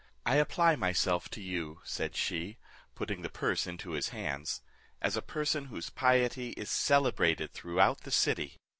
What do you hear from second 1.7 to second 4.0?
said she, putting the purse into